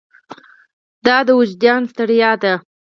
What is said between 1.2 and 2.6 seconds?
د وجدان ستړیا ده.